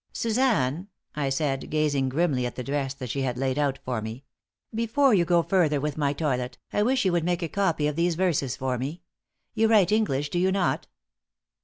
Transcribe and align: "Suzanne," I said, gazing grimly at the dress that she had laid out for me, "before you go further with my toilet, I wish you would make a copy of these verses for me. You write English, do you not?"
"Suzanne," 0.13 0.87
I 1.13 1.29
said, 1.29 1.69
gazing 1.69 2.09
grimly 2.09 2.43
at 2.47 2.55
the 2.55 2.63
dress 2.63 2.95
that 2.95 3.11
she 3.11 3.21
had 3.21 3.37
laid 3.37 3.59
out 3.59 3.77
for 3.85 4.01
me, 4.01 4.23
"before 4.73 5.13
you 5.13 5.25
go 5.25 5.43
further 5.43 5.79
with 5.79 5.95
my 5.95 6.11
toilet, 6.11 6.57
I 6.73 6.81
wish 6.81 7.05
you 7.05 7.11
would 7.11 7.23
make 7.23 7.43
a 7.43 7.47
copy 7.47 7.85
of 7.85 7.95
these 7.95 8.15
verses 8.15 8.55
for 8.55 8.79
me. 8.79 9.03
You 9.53 9.67
write 9.67 9.91
English, 9.91 10.31
do 10.31 10.39
you 10.39 10.51
not?" 10.51 10.87